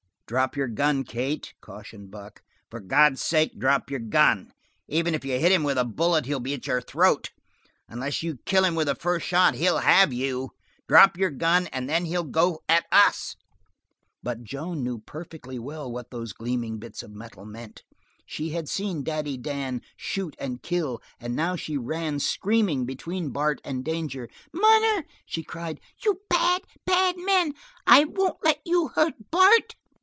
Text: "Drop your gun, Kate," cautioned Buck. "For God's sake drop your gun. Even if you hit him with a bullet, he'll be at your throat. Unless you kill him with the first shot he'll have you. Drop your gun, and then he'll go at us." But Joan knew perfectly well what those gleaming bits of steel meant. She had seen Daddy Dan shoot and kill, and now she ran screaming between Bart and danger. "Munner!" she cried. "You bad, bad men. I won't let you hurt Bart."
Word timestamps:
"Drop 0.31 0.55
your 0.55 0.69
gun, 0.69 1.03
Kate," 1.03 1.53
cautioned 1.59 2.09
Buck. 2.09 2.41
"For 2.69 2.79
God's 2.79 3.21
sake 3.21 3.59
drop 3.59 3.91
your 3.91 3.99
gun. 3.99 4.53
Even 4.87 5.13
if 5.13 5.25
you 5.25 5.37
hit 5.37 5.51
him 5.51 5.61
with 5.65 5.77
a 5.77 5.83
bullet, 5.83 6.25
he'll 6.25 6.39
be 6.39 6.53
at 6.53 6.67
your 6.67 6.79
throat. 6.79 7.31
Unless 7.89 8.23
you 8.23 8.37
kill 8.45 8.63
him 8.63 8.73
with 8.73 8.87
the 8.87 8.95
first 8.95 9.27
shot 9.27 9.55
he'll 9.55 9.79
have 9.79 10.13
you. 10.13 10.51
Drop 10.87 11.17
your 11.17 11.31
gun, 11.31 11.67
and 11.73 11.89
then 11.89 12.05
he'll 12.05 12.23
go 12.23 12.61
at 12.69 12.85
us." 12.93 13.35
But 14.23 14.43
Joan 14.45 14.83
knew 14.85 14.99
perfectly 14.99 15.59
well 15.59 15.91
what 15.91 16.11
those 16.11 16.31
gleaming 16.31 16.77
bits 16.79 17.03
of 17.03 17.13
steel 17.13 17.43
meant. 17.43 17.83
She 18.25 18.51
had 18.51 18.69
seen 18.69 19.03
Daddy 19.03 19.35
Dan 19.35 19.81
shoot 19.97 20.37
and 20.39 20.63
kill, 20.63 21.01
and 21.19 21.35
now 21.35 21.57
she 21.57 21.75
ran 21.75 22.19
screaming 22.21 22.85
between 22.85 23.31
Bart 23.31 23.59
and 23.65 23.83
danger. 23.83 24.29
"Munner!" 24.53 25.03
she 25.25 25.43
cried. 25.43 25.81
"You 26.05 26.21
bad, 26.29 26.61
bad 26.85 27.15
men. 27.17 27.51
I 27.85 28.05
won't 28.05 28.41
let 28.45 28.61
you 28.63 28.91
hurt 28.95 29.15
Bart." 29.29 29.75